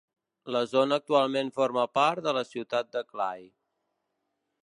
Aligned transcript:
La 0.53 0.61
zona 0.69 0.97
actualment 1.01 1.51
forma 1.57 1.83
part 1.99 2.25
de 2.29 2.35
la 2.39 2.43
ciutat 2.53 2.91
de 2.97 3.05
Clay. 3.13 3.47